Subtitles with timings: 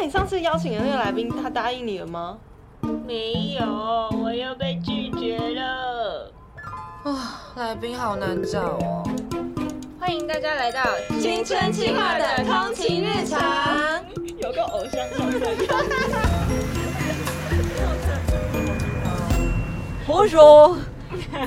[0.00, 2.38] 那你上次邀请的那个来宾，他答应你了吗？
[3.04, 3.66] 没有，
[4.22, 6.32] 我又被拒绝了。
[7.02, 9.02] 啊，来宾好难找哦。
[9.98, 10.84] 欢迎大家来到
[11.20, 14.00] 青春期化的通勤日常，
[14.36, 15.40] 有个偶像上身。
[20.06, 20.78] 胡说，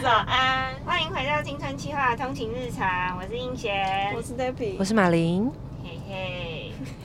[0.04, 5.50] 早安，欢迎回到青春期化的通勤日常，我是英贤，我是 Debbie，我是马林。
[5.84, 6.51] 嘿嘿，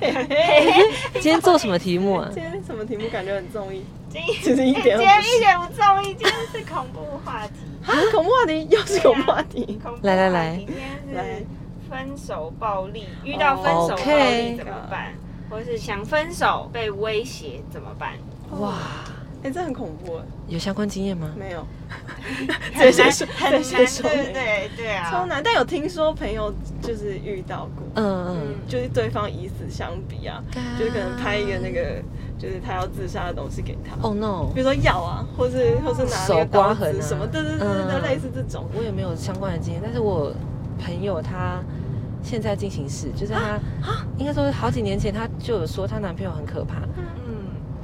[1.15, 2.29] 今天做什么题目啊？
[2.33, 3.09] 今天什么题目？
[3.09, 7.55] 感觉很中意，今其实一点今天一点不中意，今天是恐怖话题。
[7.87, 7.95] 啊！
[8.13, 11.47] 恐怖话题又是恐怖话题， 来来来今天是
[11.89, 15.15] 分手暴力，遇到分手暴力怎么办？
[15.49, 18.15] 或是想分手被威胁怎么办？
[18.61, 18.75] 哇，
[19.47, 20.17] 哎，这很恐怖。
[20.17, 21.31] 哎，有相关经验吗？
[21.39, 21.65] 没有，
[22.29, 30.43] 很难这些说很难，这些说对对对啊，超难，但有听说朋友就是遇到过，嗯嗯，就是对方以死相逼啊，
[30.79, 32.03] 就是可能拍一个那个，
[32.39, 38.69] 就是他要自杀的东西给他，哦 no，比如说药啊，或是或是拿个刀刮痕什么，对对对对类似这种。
[38.77, 40.33] 我也没有相关的经验，但是我
[40.85, 41.61] 朋友她
[42.23, 43.61] 现在进行式，就是她
[44.19, 47.05] 应该说好几年前她就有说她男朋友很可怕，嗯，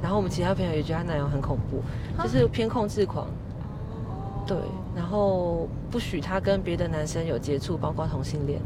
[0.03, 1.81] 然后我们其他朋友也觉得她男友很恐怖，
[2.21, 3.25] 就是偏控制狂，
[4.45, 4.57] 对，
[4.93, 8.59] 然后不许她跟别的男生有接触，包括同性恋。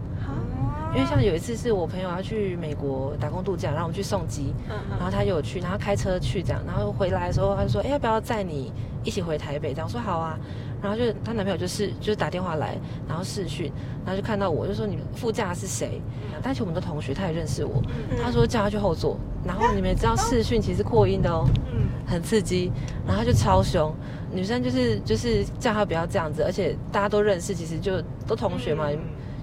[0.96, 8.72] 因为像有一次是我朋友要去美国打工度假，然后我们去送机，嗯然后他有去，然后开车去这样，然后回来的时候他就说，哎、要不要载你
[9.04, 9.74] 一起回台北？
[9.74, 10.40] 这样我说好啊，
[10.82, 13.72] 然后就她男朋友就是就是打电话来，然后视讯，
[14.06, 16.02] 然后就看到我就说你副驾是谁？
[16.42, 17.82] 但是我们的同学他也认识我，
[18.24, 22.72] 他说叫他去后座，然后你们也知道视讯其实扩音的哦，嗯，很刺激，
[23.08, 23.92] 然后他就超凶，
[24.32, 28.86] 女生就是就是叫他不要这样子，而且大家都认识，其实就都同学嘛，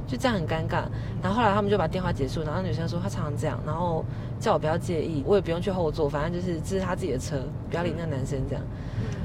[0.07, 0.85] 就这样很尴尬。
[1.21, 4.05] 然后后来他们就把电话结束，然后女生说她常常这样，然后
[4.39, 8.63] 叫我不要介意，我也不用去后座，反正就是这是他自己的车，不要理那个男生这样，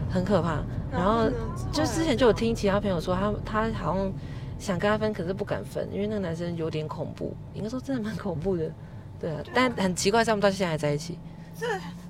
[0.09, 0.63] 很可怕。
[0.91, 1.29] 然后
[1.71, 4.11] 就之前就有听其他朋友说，他他好像
[4.57, 8.71] 想跟他分，可是不敢分，因为那个男生有点恐怖，应该说真的蛮恐怖的。
[9.19, 11.17] 对啊，但很奇怪，他们到现在还在一起。
[11.59, 11.67] 这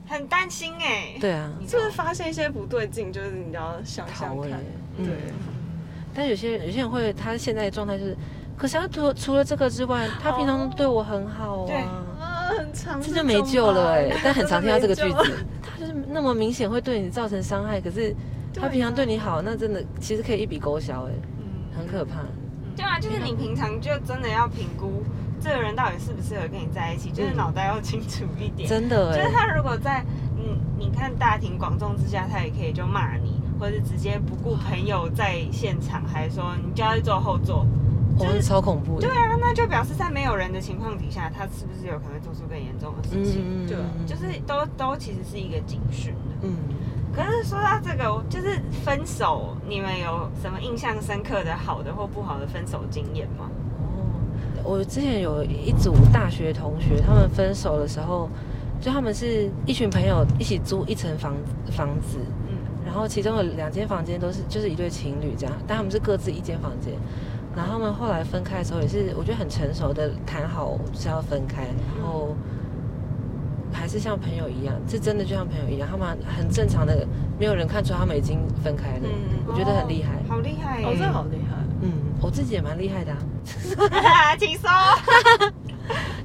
[0.08, 1.18] 很担心哎。
[1.20, 3.12] 对啊，是不是发现一些不对劲？
[3.12, 4.60] 就是你要想想看，
[4.98, 5.16] 嗯对，
[6.14, 8.18] 但有些人有些人会，他现在的状态就是，
[8.56, 18.16] 可是他除除了这个之外，他平常都对我很好对啊，啊，很长，这就没救了哎、但很常听到这个句 子， 他就是那么明显会对你造成伤害，可是
[18.54, 22.22] 他平常对你好，那真的其实可以一笔勾销哎、嗯很可怕。
[22.76, 25.04] 对啊，就是你平常就真的要评估
[25.40, 28.68] 这个人到底适不适合跟你在一起，就是嗯脑袋要清楚一点。
[28.68, 30.04] 真的哎、就是他如果在
[30.38, 37.66] 嗯，你看大庭广众之下，他也可以就骂你，或者是直接不顾朋友在现场，还说你就要去坐后座。
[38.20, 39.08] 我们超恐怖的。
[39.08, 43.44] 对啊，那就表示在没有人的情况底下，他是不是有可能做出更严重的事情？
[43.46, 46.36] 嗯对啊就是都都其实是一个警讯的。
[46.42, 46.56] 嗯，
[47.14, 53.50] 可是说到这个，就是分手，你们有什么印象深刻的好的或不好的分手经验吗？
[54.64, 58.30] 哦，我之前有一组大学同学，他们分手的时候，
[58.82, 61.34] 就他们是一群朋友一起租一层房
[61.72, 62.18] 房子，
[62.50, 66.94] 嗯然后其中有两间房间都是就是一对情侣这样，但他们是各自一间房间。
[67.56, 71.64] 然后他们后来分开的时候，也是我觉得很成熟的谈好是要分开，
[71.98, 72.36] 然后
[73.72, 77.06] 还是像朋友一样，是真的就像朋友一样，他们很正常的，
[77.40, 80.22] 没有人看出他们已经分开了，嗯我觉得很厉害。
[80.30, 80.86] 好厉害耶！
[80.88, 84.36] 哦，这好厉害，嗯，我自己也蛮厉害的啊。
[84.38, 84.70] 请说。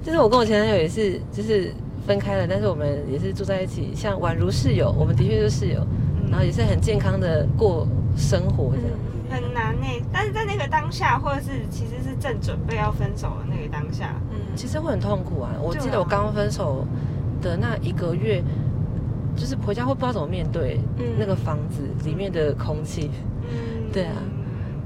[0.03, 1.73] 就是我跟我前男友也是，就是
[2.07, 5.81] 分开了，但是我们也是住在一起，像宛如室友，我们的确就是室友，
[6.31, 8.99] 然后也是很健康的过生活这样。
[10.35, 15.55] 在那个当下，或者是其实是正准备要分手的那个当下，嗯，其实会很痛苦啊！
[15.63, 16.85] 我记得我刚分手
[17.41, 18.43] 的那一个月，
[19.37, 21.05] 就是回家会不知道怎么面对嗯。
[21.19, 23.11] 那个房子里面的空气。
[23.49, 24.17] 嗯，对啊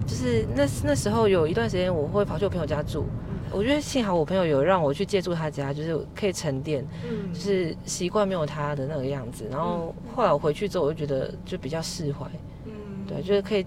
[0.07, 3.07] 就是那那时候有一段时间，我会跑去我朋友家住。
[3.51, 7.33] 我觉得幸好我朋友有让我去借住他家，就是可以沉淀，嗯。
[7.33, 9.47] 就是习惯没有他的那个样子。
[9.51, 12.27] 然后后来我回去之后，我就觉得就比较释怀，
[12.67, 12.73] 嗯。
[13.07, 13.65] 对，就是可以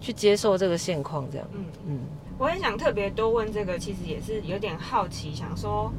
[0.00, 1.46] 去接受这个现况这样。
[1.52, 1.98] 嗯，嗯，
[2.38, 5.92] 我很想特别多问这个，其实也是有点好奇，想说，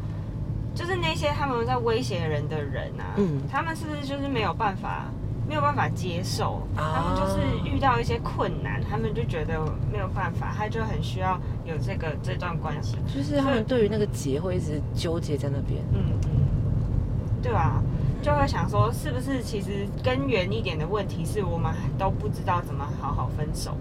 [0.74, 5.06] 就是那些他们在威胁人的人啊，嗯他们是不是就是没有办法？
[5.48, 9.60] 没有办法接受，啊他们就是遇到一些困难，他们就觉得
[9.92, 12.98] 没有办法，他就很需要有这个这段关系。
[13.12, 15.82] 就是他们对于那个结会一直纠结在那边。
[15.92, 17.82] 嗯嗯，对啊，
[18.22, 23.76] 就会想说，是不是其实根源一点的问题是我们都不知道怎么好好分手。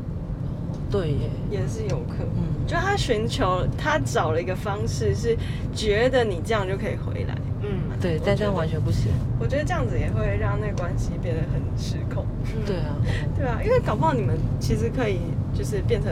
[0.91, 2.29] 对耶，也是有可能。
[2.37, 5.37] 嗯，就他寻求，他找了一个方式，是
[5.75, 7.35] 觉得你这样就可以回来。
[7.61, 9.11] 嗯，对，但这样完全不行。
[9.39, 12.25] 我觉得这样子也会让那个关系变得很失控。
[12.65, 12.97] 对啊，
[13.37, 15.21] 对啊，因为搞不好你们其实可以
[15.55, 16.11] 就是变成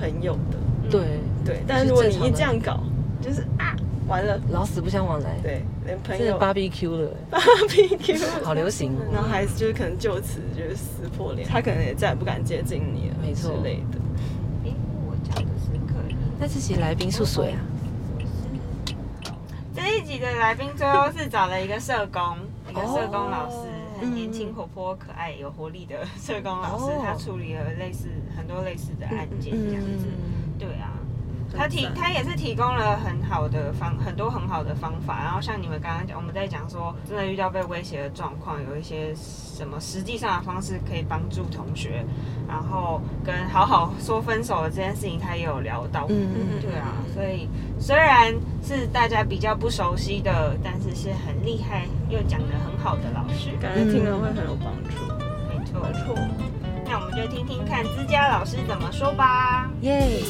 [0.00, 0.56] 朋友的。
[0.90, 2.80] 对对，但是如果你一这样搞，
[3.20, 3.53] 就是啊，
[4.06, 5.38] 完了，老死不相往来。
[5.42, 7.10] 对，连朋这是友 BBQ 了
[7.68, 9.00] ，BBQ 好流行哦。
[9.12, 13.98] 然后还是就是可能就此就是撕破脸，他可能也再也不敢接近你了，没错之类的。
[14.64, 14.74] 诶，
[15.06, 16.16] 我讲的是可以。
[16.38, 17.60] 那这期来宾是谁啊？
[19.74, 22.38] 这一集的来宾最后是找了一个社工，
[22.70, 23.66] 一个社工老师，哦
[24.00, 30.06] 很年轻、活泼、可爱、有活力的社工老师哦，他处理了类似很多类似的案件这样子。
[31.56, 42.04] 他提他也是提供了很好的方很多很好的方法，然后像你们刚刚讲，我们在讲说真的遇到被威胁的状况，有一些什么实际上的方式可以帮助同学，
[42.48, 46.06] 然后跟好好说分手的这件事情，他也有聊到。
[46.08, 47.48] 嗯嗯对啊，所以
[47.78, 54.90] 虽然是大家比较不熟悉的，但是是很厉害又讲的很好的老师，感觉听了会很有帮助。
[55.48, 55.80] 没错。
[55.80, 56.14] 没错，
[56.86, 59.68] 那我们就听听看之家老师怎么说吧。
[59.80, 60.22] 耶！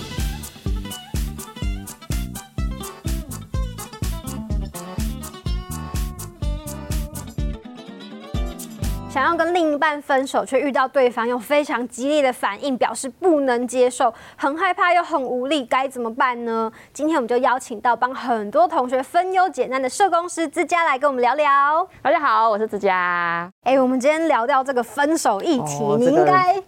[9.15, 16.69] 想要跟另一半分手，却遇到对方用非常激烈的反应表示不能接受，很害怕又很无力，该怎么办呢？
[16.93, 21.89] 今天我们就邀请到帮很多同学分忧解难的社工师之家来跟我们聊聊。
[22.03, 23.49] 大家好，我是之佳。
[23.63, 26.61] 哎、我们今天聊到这个分手议题，你应该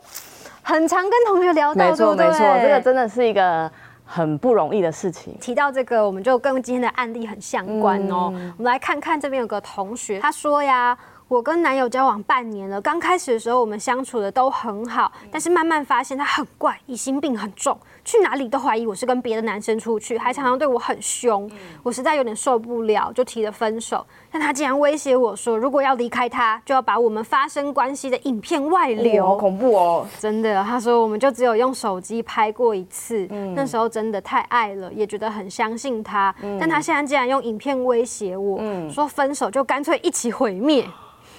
[0.62, 3.68] 很常跟同学聊到，没错对不对没错，这个真的是一个
[4.04, 5.36] 很不容易的事情。
[5.40, 8.30] 提到这个，我们就跟今天的案例很相关哦。
[8.36, 10.96] 嗯我们来看看这边有个同学，他说呀。
[11.28, 21.50] 我跟男友交往半年了，刚开始的时候我们相处的都很好，但是慢慢发现他很怪，疑心病很重，去哪里都怀疑我是跟别的男生出去，还常常对我很凶，
[21.82, 24.06] 我实在有点受不了，就提了分手。
[24.30, 29.26] 但他竟然威胁我说，如果要离开他，就要把我们发生关系的影片外流。
[29.26, 30.06] 好恐怖哦！
[30.20, 33.26] 真的，他说我们就只有用手机拍过一次，
[33.56, 36.32] 那时候真的太爱了，也觉得很相信他。
[36.60, 40.88] 但他现在竟然用影片威胁我，说分手就干脆一起毁灭，毁灭，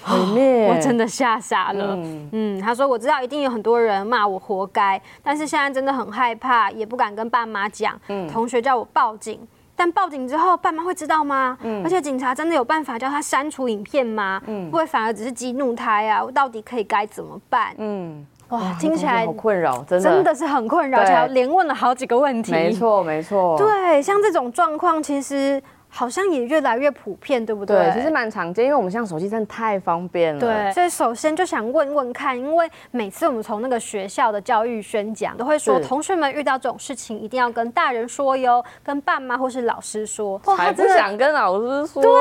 [0.08, 1.94] 我真的吓傻了。
[1.96, 7.98] 嗯嗯，他说我知道一定有很多人骂我活该，但是现在真的很害怕，也不敢跟爸妈讲。
[8.32, 9.40] 同学叫我报警。
[9.80, 11.56] 但报警之后，爸妈会知道吗？
[11.84, 14.42] 而且警察真的有办法叫他删除影片吗？
[14.46, 16.22] 嗯不会反而只是激怒他呀？
[16.24, 17.72] 我到底可以该怎么办？
[17.78, 22.50] 嗯，哇，听起来好困扰，真的，真的是很困扰，而且还连问了好几个问题。
[22.50, 27.76] 没，错没错，对，像这种状况，其实好像也越来越普遍，对不对？
[27.76, 30.40] 对，其实蛮常见，因为我们现在手机真的太方便了。
[30.40, 40.40] 对，所以首先就想问问看，因为每次我们从那个学校的教育宣讲，都会说同学们遇到这种事情一定要跟大人说哟，跟爸妈或是老师说。
[40.44, 42.12] 哇才不想跟老师说对，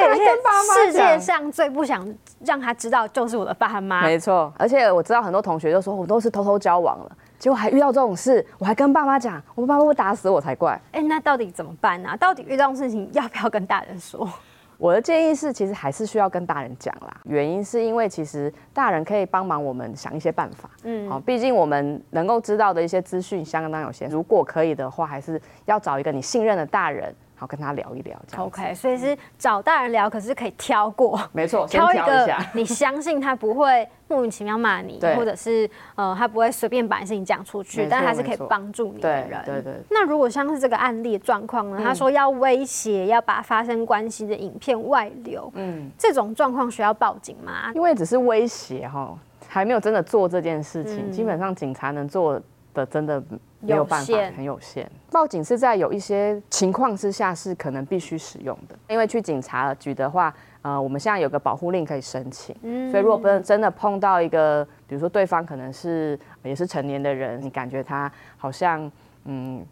[0.00, 1.18] 敢而且跟爸妈世界。
[1.24, 2.06] 上最不想
[2.44, 4.02] 让他知道就是我的爸妈。
[4.02, 7.10] 没错，而且我知道很多同学就说我都是偷偷交往了，
[7.44, 10.80] 结果还遇到这种事，我还跟爸妈讲，我爸妈会打死我才怪。
[10.92, 14.26] 哎，那到底怎么办呢、到底遇到这种事情要不要跟大人说？
[14.78, 17.14] 我的建议是，其实还是需要跟大人讲啦。
[17.24, 20.70] 原因是因为其实大人可以帮忙我们想一些办法。
[20.84, 24.08] 嗯好，毕竟我们能够知道的一些资讯相当有限。
[24.08, 28.20] 如果可以的话，还是要找一个你信任的大人，好跟他聊一聊。
[28.26, 32.28] 这样 OK，所以是找大人聊，可是可以挑过，没错， 挑一个。
[32.52, 39.42] 你相信他不会莫名其妙骂你， 或者是呃他不会随便把事情讲出去，但还是可以帮助你的对人。
[39.44, 41.80] 对对，那如果像是这个案例的状况嗯呢？
[41.82, 47.72] 他说要威胁要把发生关系的影片外流，嗯，这种状况需要报警吗？
[47.74, 49.16] 因为只是威胁哈，
[49.48, 52.40] 还没有真的做这件事情，嗯基本上警察能做
[52.72, 53.22] 的真的
[53.66, 54.90] 没有办法有，很有限。
[55.10, 62.54] 报警是在有一些情况之下是可能必须使用的，因为去警察局的话，呃，我们现在有个保护令可以申请。
[62.62, 68.90] 嗯所以，如果不能真的碰到一个，比如说对方可能是也是成年的人，你感觉他好像
[69.24, 69.64] 嗯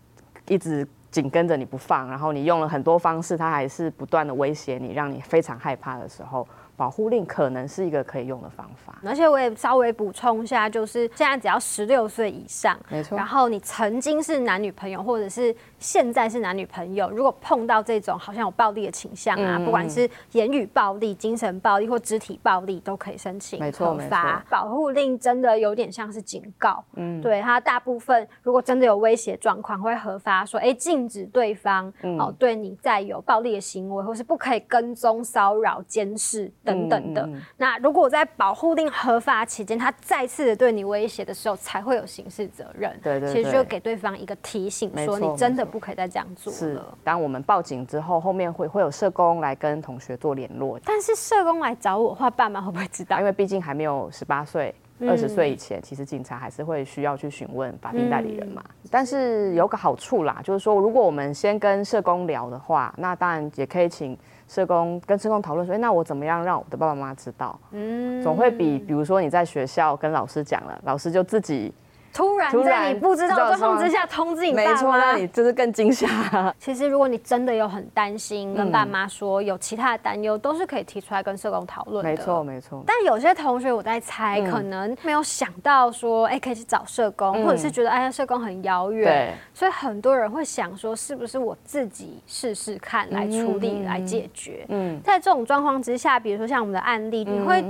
[0.49, 6.47] 一直紧跟着你不放，然后你用了很多方式，他还是不断的威胁你，让你非常害怕的时候，
[6.83, 8.99] 保护令可能是一个可以用的方法。
[9.05, 26.83] 而且我也稍微补充一下，就是现在只要十六岁以上，没错然后你曾经是男女朋友，或者是现在是男女朋友，如果碰到这种好像有暴力的倾向啊，嗯不管是言语暴力、精神暴力或肢体暴力，都可以申请没错核发保护令，真的有点像是警告。
[26.95, 32.19] 嗯，对它大部分如果真的有威胁状况，会核发说，哎，禁止对方、嗯。
[32.19, 37.29] 哦对你再有暴力的行为，或是不可以跟踪、骚扰、监视等等等的。
[37.57, 42.99] 那如果在保护令合法期间，他再次的对你威胁的时候，才会有刑事责任。
[43.03, 53.25] 对对其实就给对方一个提醒，说你真的不可以再这样做是了。，当我们报警之后，后面会会有社工来跟同学做联络，但是社工来找我的话，爸妈会不会知道因？
[53.25, 54.75] 为毕竟还没有十八岁。
[54.75, 54.79] 嗯
[55.11, 58.63] 二十岁以前，其实警察还是会需要去询问法定代理人嘛。
[58.69, 67.59] 嗯但是有个好处啦，就是说，如果我们先跟社工聊的话，那当然也可以请社工跟社工讨论说，哎，那我怎么样让我的爸爸妈妈知道？
[67.73, 71.75] 嗯总会比比如说你在学校跟老师讲了，老师就自己
[72.13, 75.17] 突然在你不知道状况之下通知你没错，爸妈那。
[75.17, 76.07] 你就是更惊吓。
[76.59, 82.11] 其实如果你真的有很担心，跟嗯爸妈说有其他的担忧，都是可以提出来跟社工讨论的。
[82.11, 82.43] 没错，。
[82.43, 82.83] 没错。
[82.87, 94.65] 但有些同学我在猜，嗯可能没有想到说，哎、可以去找社工，嗯或者是觉得哎呀社工很遥远，对，所以很多人会想说，是不是我自己试试看来处理、嗯来解决？
[94.69, 97.63] 嗯，在这种状况之下，比如说像我们的案例，你会。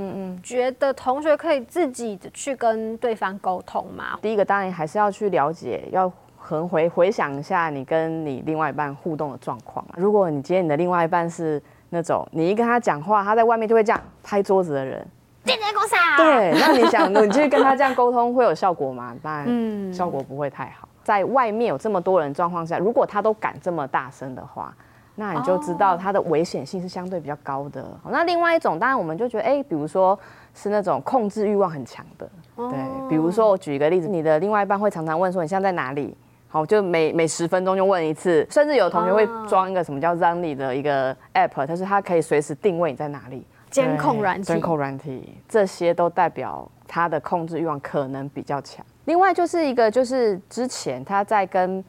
[0.43, 4.19] 觉得同学可以自己去跟对方沟通吗？
[4.33, 9.85] 第一个当然还是要去了解，要很回回想一下你跟你另外一半互动的状况。
[9.95, 15.07] 如果你今天你的另外一半是那种你一跟他讲话，他在外面就会这样拍桌子的人，
[15.45, 19.15] 电电公司啊，对，那你想你去跟他这样沟通会有效果吗？
[19.23, 20.89] 当然，嗯效果不会太好。
[21.05, 24.75] 在外面有这么多人状况下，如果他都敢这么大声的话，
[25.23, 27.85] 那你就知道它的危险性是相对比较高的。
[28.11, 30.19] 那另外一种，当然我们就觉得，哎、比如说
[30.53, 36.17] 是那种控制欲望很强的，对，比如说我举一个例子，你的另外一半会常常问说你现在在哪里？
[36.49, 43.47] 好，就每每十分钟就问一次，甚至有同学会装一个什么叫 Runny 的一个 app，就是它可以随时定位你在哪里。
[43.71, 48.85] 监控软体监控软体，这些都代表他的控制欲望可能比较强。
[49.07, 51.83] 另外就是一个，就是之前他在跟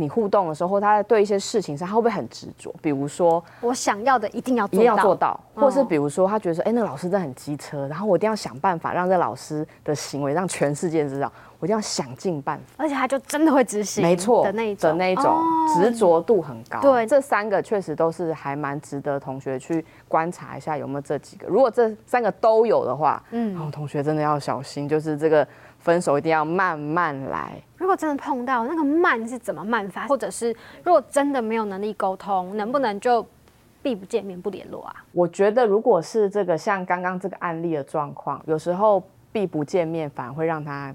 [0.00, 2.74] 你互动的时候，或他在对一些事情上，他会不会很执着？
[2.80, 12.64] 比如说，我想要的一定要一做到，定要做到，或是嗯比如说，他觉得说，哎、那老师真的很机车，然后我一定要想办法让这老师的行为让全世界知道，我一定要想尽办法。
[12.78, 16.80] 而且他就真的会执行，没错的那一种的那一种哦执着度很高。
[16.80, 21.46] 对这三个确实都是还蛮值得同学去观察一下有没有这几个。
[21.46, 25.46] 如果这三个都有的话，嗯，然后同学真的要小心，就是这个
[25.80, 27.52] 分手一定要慢慢来。
[27.76, 33.26] 如果真的碰到那个慢是怎么慢法，或者是如果真的没有能力沟通，能不能就
[33.82, 34.94] 避不见面不联络啊？
[35.12, 40.94] 我觉得如果是这个像刚刚这个案例的状况，有时候避不见面反而会让他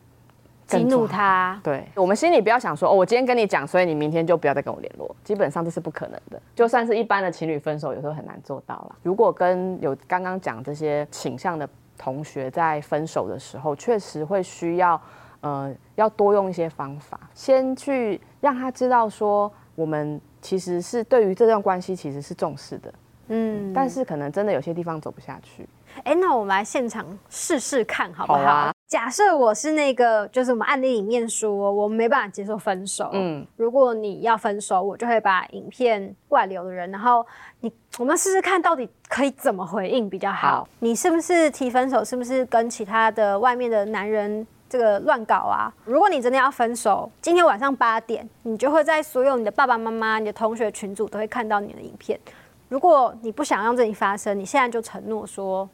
[0.68, 5.15] 激怒他，对我们心里不要想说，哦，我今天跟你讲，所以你明天就不要再跟我联络。
[5.24, 8.96] 基本上这是不可能的，就算是一般的情侣分手，有时候很难做到了。
[9.04, 15.00] 如果跟有刚刚讲这些倾向的同学在分手的时候，确实会需要，
[15.42, 22.94] 呃，要多用一些方法，先去让他知道说，我们其实是对于这段关系其实是重视的，
[23.28, 25.68] 嗯，但是可能真的有些地方走不下去。
[26.04, 28.40] 哎、那我们来现场试试看好不好？
[28.40, 33.10] 好啊假设我是那个，就是我们案例里面说，我没办法接受分手。
[33.14, 37.25] 嗯嗯，如果你要分手，我就会把影片外流的人，然后
[37.62, 40.48] 你我们试试看到底可以怎么回应比较好。
[40.50, 42.06] 好你是不是提分手？
[42.06, 44.46] 是不是跟其他的外面的男人？
[44.68, 45.72] 这个乱搞啊！
[45.86, 52.20] 如果你真的要分手，今天晚上八点，你就会在所有你的爸爸妈妈、你的同学群组都会看到你的影片。
[52.68, 55.70] 如果你不想让这里发生，你现在就承诺说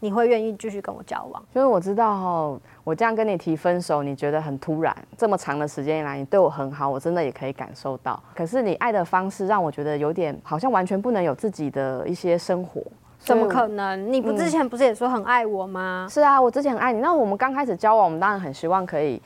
[0.00, 1.42] 你会愿意继续跟我交往。
[1.54, 8.22] 因为我知道哈，我这样跟你提分手，你觉得很突然，这么长的时间以来，你对我很好，我真的也可以感受到。
[8.34, 12.82] 可是你爱的方式让我觉得有点好像完全不能有自己的一些生活。
[13.18, 14.12] 怎么可能？
[14.12, 16.06] 你不之前不是也说很爱我吗？
[16.10, 19.20] 是啊，我之前很爱你，那我们刚开始交往，我们当然很希望可以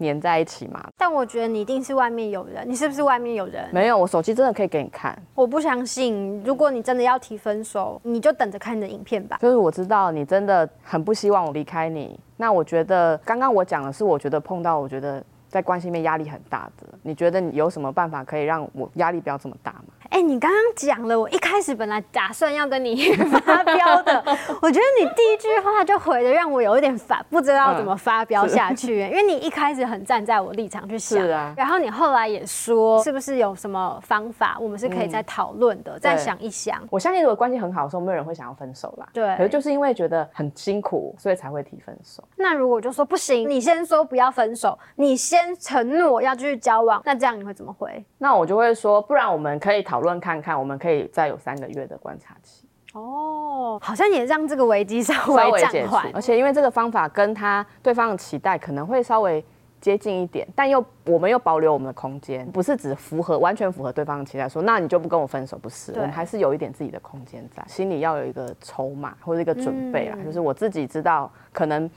[0.00, 0.84] 黏在一起嘛。
[0.96, 3.68] 但我觉得你一定是外面有人，你是不是外面有人？
[3.72, 5.16] 没有，我手机真的可以给你看。
[5.34, 6.42] 我不相信。
[6.44, 9.38] 如果你真的要提分手，你就等着看你的影片吧。
[9.40, 12.18] 就是我知道你真的很不希望我离开你。
[12.36, 16.86] 那我觉得刚刚我讲的是，我觉得碰到我觉得在关系面压力很大的。
[17.02, 19.84] 你觉得你有什么办法可以让我压力不要这么大吗？
[20.10, 24.22] 哎、你刚刚讲了，我一开始本来打算要跟你 发飙的，
[24.60, 29.00] 我觉得你第一句话就回的让我有一点烦，不知道怎么发飙下去。
[29.02, 36.82] 因为你一开始很站在我立场去想，是啊然后你后来也说，是不是有什么方法，我们是可以再讨论的，再想一想。
[36.90, 39.06] 我相信，如果关系很好的时候，没有人会想要分手啦。
[39.12, 42.22] 对可是就是因为觉得很辛苦，所以才会提分手。
[42.36, 48.04] 那如果就说不行，你先说不要分手，你先承诺要继续交往，那这样你会怎么回？
[48.18, 56.10] 那我就会说，不然我们可以讨论看看，我们可以再有三个月的观察期，哦，好像也让这个危机稍稍微微解除暂缓。。
[56.14, 59.44] 而且因为这个方法跟他对方的期待可能会稍微
[59.80, 71.90] 接近一点，但又我们又保留我们的空间，不是只符合完全符合对方的期待，说那你就不跟我分手，不是，我们还是有一点自己的空间在，心里要有一个筹码或者一个准备啊，嗯就是我自己知道可能。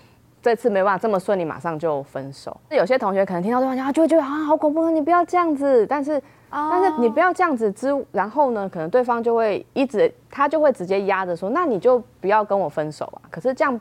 [0.44, 2.56] 这次没办法这么顺利，马上就分手。
[2.70, 5.88] 有些同学可能听到对方讲，啊就会觉得啊好恐怖，你不要这样子。
[5.88, 6.22] 但是
[6.52, 13.24] 但是你不要这样子之，然后呢，可能对方就会一直，他就会直接压着说，那你就不要跟我分手啊。
[13.32, 13.80] 可是这样，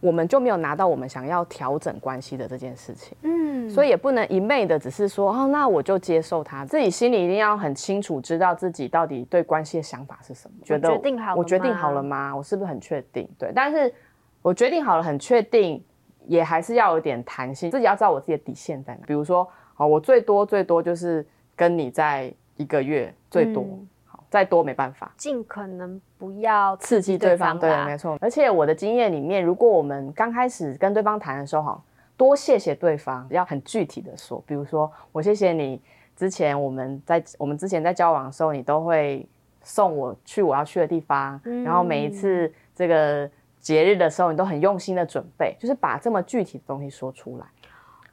[0.00, 10.56] 我们就没有拿到我们想要调整关系的这件事情，嗯，所以也不能一昧的只是说，哦，那我就接受他，自己心里一定要很清楚，知道自己到底对关系的想法是什么。
[10.64, 10.88] 觉得
[11.36, 12.34] 我决定好了吗？
[12.34, 13.28] 我是不是很确定？
[13.38, 13.92] 对，但是
[14.40, 15.84] 我决定好了，很确定，
[16.28, 19.00] 也还是要有点弹性，自己要知道我自己的底线在哪。
[19.06, 25.10] 比如说，哦，我最多最多就是跟你在一个月，最多，嗯好，再多没办法。
[25.16, 28.18] 尽可能不要刺激对方，对，啦没错。
[28.20, 31.82] 而且我的经验里面，如果我们刚开始跟对方谈的时候，哈，
[32.16, 35.80] 多谢谢对方，要很具体的说，比如说我谢谢你
[36.14, 39.26] 之前我们在我们之前在交往的时候，你都会
[39.62, 47.46] 送我去我要去的地方，然后每一次这个节日的时候，你都很用心的准备，就是把这么具体的东西说出来。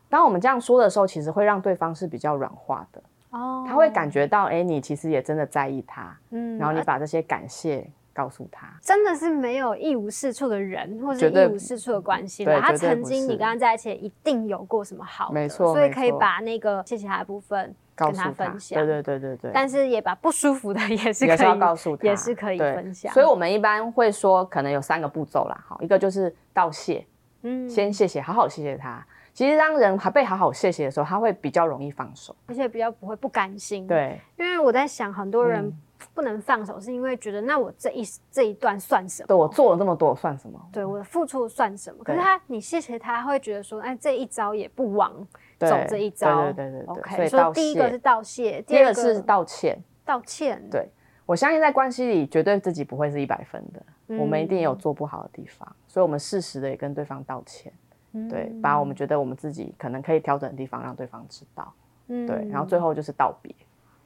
[0.07, 8.67] 当我们这样说的时候，其实会让对方是比较软化的，哦，他会感觉到，哎，你其实也真的在意他，嗯然后你把这些感谢告诉他。
[8.81, 12.61] 真的是没有一无是处的人，或是一无是处的关系啦。
[12.61, 18.77] 他曾经你是跟他在一起，一定有过什么好的，没错所以可以把那个谢谢他的部分跟他分享。
[18.77, 23.11] 对对对对对，但是也把不舒服的 也是可以也是要告诉他，也是可以分享。
[23.13, 27.05] 所以我们一般会说，可能有三个步骤啦，好，一个就是道谢，
[27.43, 29.05] 嗯先谢谢，好好谢谢他。
[29.33, 32.33] 其实当人还被好好谢谢的时候，他会比较容易放手。
[32.45, 35.77] 而且比较不会不甘心。，对，因为我在想，很多人嗯
[36.13, 39.27] 不能放手，是因为觉得那我这一这一段算什么？
[39.27, 40.57] 对我做了这么多，我算什么？
[40.71, 42.01] 对我的付出算什么？
[42.01, 45.27] 可是他，你谢谢他，会觉得说，哎，这一招也不枉对
[45.69, 46.43] 走这一招。
[46.43, 49.77] 对对对对对 OK，所以道第一个是道谢，第二个是道歉。
[50.05, 50.61] 道歉。
[50.69, 50.87] 对
[51.25, 57.71] 我相信在关系里，绝对自己不会是一百分的，嗯我们一定有做不好的地方，所以我们适时的也跟对方道歉。
[58.13, 61.73] 嗯对，把我们觉得我们自己可能可以调整的地方让对方知道。
[62.07, 63.53] 嗯对，然后最后就是道别。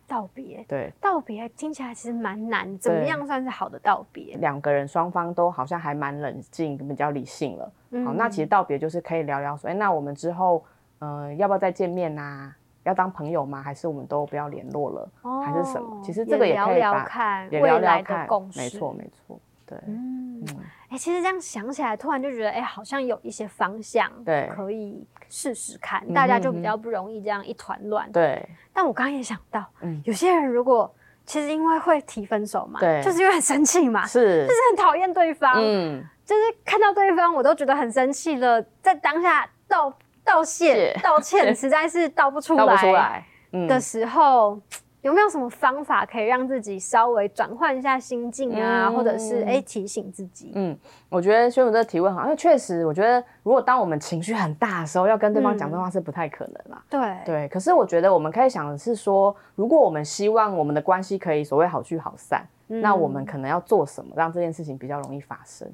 [0.08, 4.36] 道别，对，道别听起来其实蛮难，怎么对样算是好的道别？
[4.38, 7.72] 两个人双方都好像还蛮冷静、比较理性了。
[7.92, 10.66] 嗯好，那其实道别就是可以聊聊说，哎，那我们之后，
[11.00, 13.62] 呃，要不要再见面呐、要当朋友吗？
[13.62, 15.10] 还是我们都不要联络了？
[15.46, 16.02] 还是什么？
[16.04, 18.60] 其实这个也可以聊聊看也聊未来的聊看共，识。
[18.60, 20.58] 没错，没错，对，嗯，嗯，
[20.90, 28.12] 哎、其实这样想起来，突然就觉得，哎、好像有一些方向，对可以试试看，嗯大家就嗯比较不容易这样一团乱。
[28.12, 30.94] 对，但我刚刚也想到，嗯有些人如果
[31.26, 39.94] 其实因为会提分手嘛，对就是因为很生气嘛，是就，是很讨厌对方，嗯，就是看到对方我都觉得很生气了，在当下道
[40.30, 43.26] 道谢谢道歉实在是道不出道不出来
[43.68, 44.60] 的时候。
[45.02, 50.52] 有没有什么方法可以让自己稍微转换一下心境啊，嗯或者是哎、提醒自己？
[50.56, 56.84] 嗯，我觉得宣武这个提问好，因为确实，我觉得如果当我们情绪很大的时候，要跟对方讲这话是不太可能啦。
[56.90, 65.66] 对对，可是我觉得我们可以想的是说，如果我们希望我们的关系可以所谓好聚好散，那我们可能要做什么，让这件事情比较容易发生？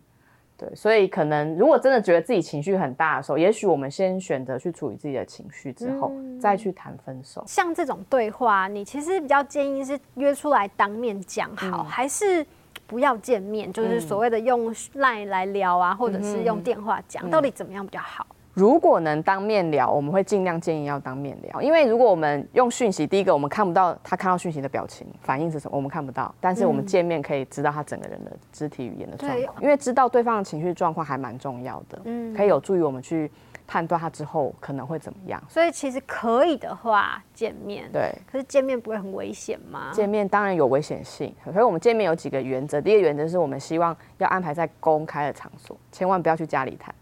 [0.58, 7.44] 对，所以可能如果真的觉得自己情绪很大的时候，也许我们先选择去处理自己的情绪之后，嗯再去谈分手。
[7.48, 12.46] 像这种对话，你其实比较建议是约出来当面讲好，嗯还是
[12.88, 13.72] 不要见面？
[13.74, 18.26] 就是所谓的用 line 来聊啊，或者是用电话讲，到底怎么样比较好？
[18.56, 33.30] 如果能当面聊，我们会尽量建议要当面聊，因为如果我们用讯息，第一个我们看不到他看到讯息的表情反应是什么，我们看不到，但是我们见面可以知道他整个人的肢体语言的状对况，因为知道对方的情绪状况还蛮重要的，嗯可以有助于我们去
[33.68, 35.44] 判断他之后可能会怎么样。
[35.50, 39.91] 所以其实可以的话见面，对，可是见面不会很危险吗？
[39.91, 42.80] 见面当然有危险性，所以我们见面有几个原则。
[42.80, 46.96] 第一个原则是我们希望要安排在公开的场所，千万不要去家里谈。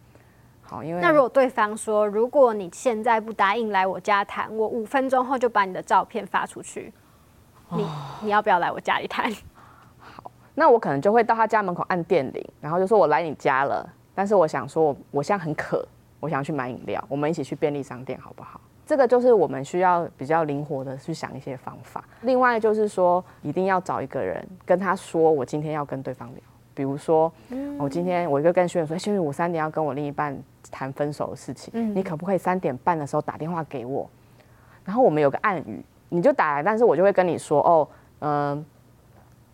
[0.73, 6.91] 好，因为那如果对方说，如果你现在不答应来我家谈，我五分钟后就把你的照片发出去，
[7.69, 7.85] 你
[8.23, 9.31] 你要不要来我家里谈？
[10.01, 15.87] 好那我可能就会到他家门口按电铃，然后就说我来你家了，但是我想说我我现在很渴，
[16.19, 18.59] 我想要去买饮料，我们一起去便利商店好不好？
[18.83, 22.03] 这个就是我们需要比较灵活的去想一些方法。
[22.21, 26.37] 另外就是说，一定要找一个人跟他说，我今天要跟对方聊。
[26.73, 27.31] 比如说，
[27.77, 30.35] 我今天我一个跟轩宇说，轩宇，我三点要跟我另一半
[30.73, 34.09] 谈分手的事情，你可不可以三点半的时候打电话给我？
[34.83, 37.87] 然后我们有个暗语，你就打来，但是我就会跟你说，哦，
[38.19, 38.65] 嗯、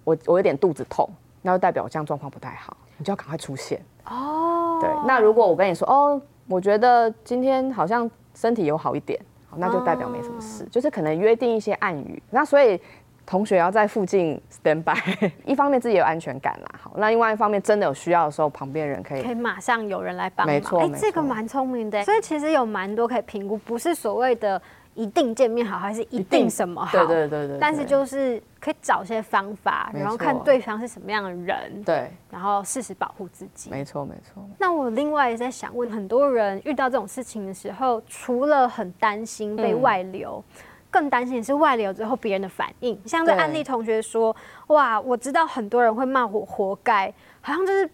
[0.05, 1.07] 我我有点肚子痛，
[1.41, 3.79] 那就代表我这样状况不太好，你就要赶快出现。
[4.05, 9.19] 哦，对，那如果我跟你说，哦，我觉得今天好像身体有好一点，
[9.55, 12.23] 那就代表没什么事，就是可能约定一些暗语。
[12.31, 12.81] 那所以
[13.29, 14.97] 同学要在附近 stand by，
[15.45, 20.55] 一方面自己有安全感啦，好，那另外一方面真的有需要的时候，旁边人可以可以马上有人来帮忙。
[20.55, 22.03] 没错没错这个蛮聪明的。
[22.03, 24.59] 所以其实有蛮多可以评估，不是所谓的
[24.95, 26.91] 一定见面好，还是一定什么好。
[26.91, 33.69] 对对对对，但是就是可以找些方法，然后看错对方是什么样的人，对，然后适时保护自己。
[33.69, 40.43] 没错没错，那我另外也在想问，很多人遇到这种事情的时候，除了很担心被嗯外流，
[40.91, 42.99] 更担心的是外流之后别人的反应。
[43.05, 44.35] 像这对案例同学说，
[44.67, 47.89] 哇，我知道很多人会骂我活该，好像就是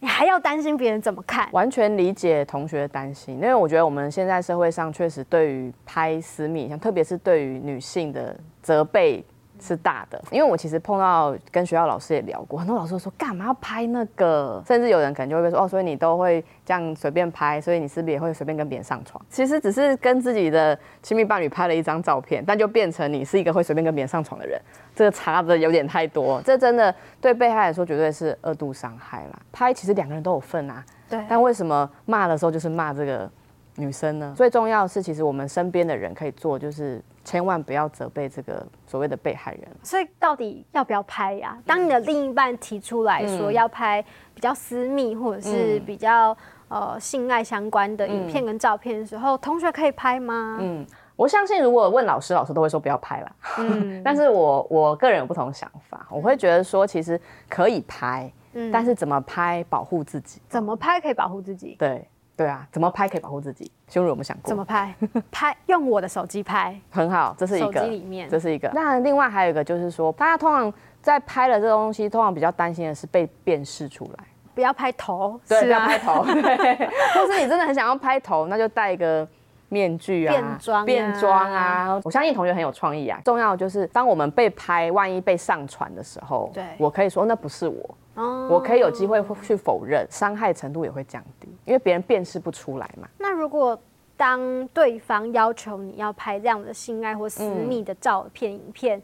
[0.00, 1.48] 你还要担心别人怎么看。
[1.52, 9.24] 完全理解同学的担心，因为我觉得我们现在社会上确实对于拍私密影像，特别是对于女性的责备
[9.62, 10.20] 是大的。
[10.30, 19.24] 因为我其实碰到跟学校老师也聊过，很多老师都说干嘛要拍那个，甚至有人可能就会说哦，所以你都会这样随便拍，所以你是不是也会随便跟别人上床？
[19.30, 24.60] 其实只是跟自己的亲密伴侣拍了一张照片，但就变成你是一个会随便跟别人上床的人，
[24.94, 29.38] 这个差的有点太多，这真的对被害来说绝对是二度伤害啦。
[29.52, 33.30] 拍其实两个人都有份啊，对，但为什么骂的时候就是骂这个
[33.76, 34.34] 女生呢？
[34.36, 39.68] 最重要的是，其实我们身边的人可以做，就是千万不要责备这个所谓的被害人。
[39.82, 44.04] 所以到底要不要拍呀、当你的另一半提出来说嗯要拍
[44.34, 46.36] 比较私密或者是比较、
[46.68, 50.56] 呃性爱相关的影片跟照片的时候，同学可以拍吗？
[50.60, 53.32] 嗯，我相信如果问老师，老师都会说不要拍啦。
[53.58, 60.40] 嗯 但是我我个人有不同想法，我会觉得说其实可以拍，嗯但是怎么拍保护自己？
[60.48, 61.76] 怎么拍可以保护自己？
[61.78, 63.70] 对对啊，怎么拍可以保护自己？
[63.88, 64.48] 胸乳有没有想过？
[64.48, 64.94] 怎么拍？
[65.30, 68.70] 拍用我的手机拍， 很好，这是一手个机里面这是一个。
[68.74, 74.24] 那另外还有一个就是说，大家通常在拍了这东西，通常比较担心的是被辨识出来。
[74.54, 79.26] 不要拍头，对，是啊不要拍，头， 对， 或是你真的很想要拍头，那就戴一个
[79.70, 82.00] 面具啊、变装啊变装啊。
[82.04, 83.18] 我相信同学很有创意啊。
[83.24, 93.08] 重要就是，当我们被拍，万一被上传的时候，对我可以说那不是我，哦我可以有机会去否认，伤害程度也会降低，因为别人辨识不出来嘛。
[93.18, 93.78] 那如果
[94.16, 99.02] 当对方要求你要拍这样的性爱或私密的照片、影片，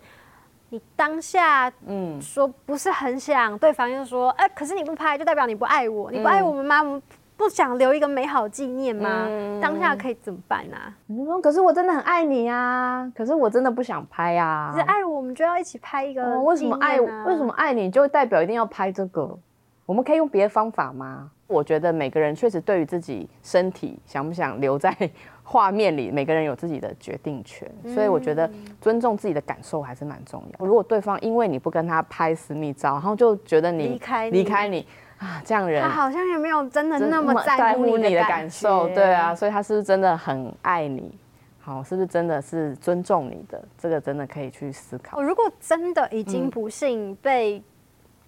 [0.69, 6.83] 你当下嗯，说不是很想，对方又说，哎、可是你不拍就代表你不爱我，你不爱我们吗？
[6.83, 7.03] 我们
[7.39, 9.27] 不想留一个美好纪念吗？
[9.29, 10.93] 嗯当下可以怎么办啊？
[11.07, 14.81] 你说可是我真的很爱你啊，可是我真的不想拍啊只。
[14.81, 17.25] 爱我，我们就要一起拍一个、哦，为什么爱啊？
[17.27, 19.39] 为什么爱你就代表一定要拍这个？
[19.87, 21.31] 我们可以用别的方法吗？
[21.47, 24.95] 我觉得每个人确实对于自己身体想不想留在
[25.43, 28.51] 画面里，每个人有自己的决定权，所以我觉得
[28.83, 30.67] 尊重自己的感受还是蛮重要。
[30.67, 34.87] 如果对方因为你不跟他拍私密照，然后就觉得你离开你离开你
[35.19, 41.17] 啊，这样人他好像也没有真的那么在乎你的的感受，觉对啊，，所以他是不是真的很爱你？
[41.61, 43.63] 好，是不是真的是尊重你的？
[43.77, 45.23] 这个真的可以去思考哦，。
[45.23, 47.63] 如果真的已经不幸被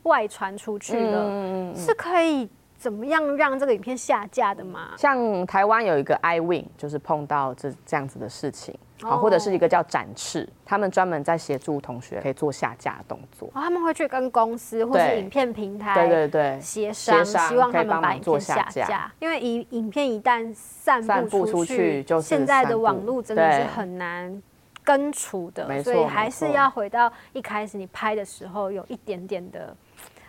[0.03, 4.91] 外传出去了，嗯是可以怎么样让这个影片下架的吗？
[4.99, 13.49] 像台湾有一个 iWin，就是碰到这这样子的事情，好，或者是一个叫展翅，他们专门在协助同学可以做下架的动作。
[13.49, 19.13] 哦，他们会去跟公司或是影片平台对对对，协商，希望他们把影片做下架。
[19.19, 24.43] 因为影影片一旦散散布布出出去就是现在的网络真的是很难
[24.83, 29.75] 根除的，所以还是要回到一开始你拍的时候有一点点的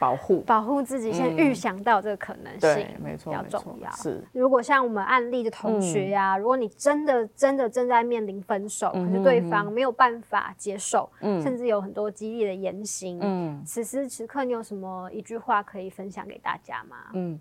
[0.01, 0.39] 保护。
[0.41, 1.37] 保护自己，先嗯。
[1.37, 3.91] 预想到这个可能性对，，没错，比较重要。
[3.91, 11.39] 是，如果像我们案例的同学呀、如果你真的真的正在面临分手，嗯可是对方没有办法接受，嗯。
[11.43, 13.61] 甚至有很多激烈的言行，嗯。
[13.63, 16.97] 此时此刻你有什么一句话可以分享给大家吗？
[17.13, 17.39] 嗯，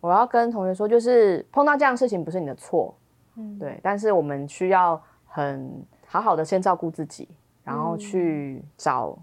[0.00, 2.94] 我要跟同学说，就是碰到这样的事情不是你的错，
[3.34, 7.28] 嗯，对，但是我们需要很好好的先照顾自己，
[7.64, 9.18] 然后去找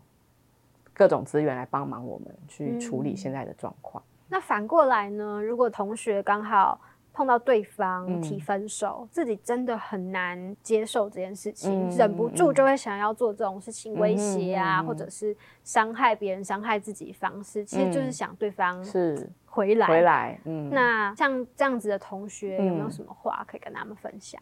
[0.97, 4.03] 各种资源来帮忙我们去处理现在的状况。
[4.27, 5.39] 那反过来呢？
[5.43, 6.81] 如果同学刚好
[7.13, 19.87] 碰到对方嗯提分手，自己真的很难接受这件事情，嗯忍不住就会想要做这种事情，威胁啊，嗯或者是伤害别人、伤害自己方式，其实就是想对方是回来。
[19.87, 24.41] 回来，嗯，那像这样子的同学，有没有嗯什么话可以跟他们分享？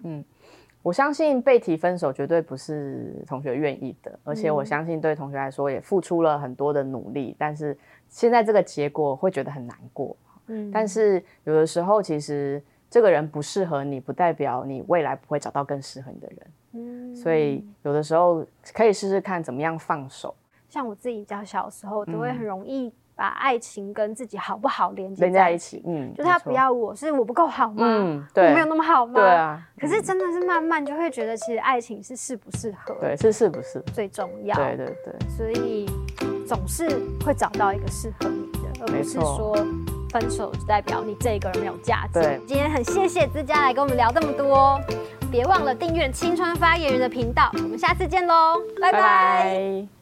[0.86, 7.76] 我相信被提分手绝对不是同学愿意的，而且我嗯相信对同学来说也付出了很多的努力，但是
[8.08, 10.16] 现在这个结果会觉得很难过。
[10.46, 16.40] 嗯但是有的时候，其实这个人不适合你，不代表你未来不会找到更适合你的人。
[16.74, 20.36] 嗯所以有的时候可以试试看怎么样放手。
[20.70, 25.78] 像我自己比较小的时候，都会很容易把爱情跟自己好不好连接在一起。
[25.78, 27.76] 起，嗯，就他不要我是我不够好吗？
[27.80, 29.14] 嗯，我，没有那么好吗？
[29.14, 29.24] 对。
[29.24, 33.82] 啊，可是真的是慢慢就会觉得，其实爱情是适不适合对，是适不是？
[33.94, 34.56] 最重要。
[34.56, 35.90] 对对对，所以
[36.46, 36.88] 总是
[37.26, 39.56] 会找到一个适合你的，而不是说
[40.12, 42.20] 分手就代表你这个人没有价值。
[42.22, 44.80] 对今天很谢谢之家来跟我们聊这么多，
[45.32, 49.95] 别忘了订阅青春发言人的频道，我们下次见喽，拜拜拜拜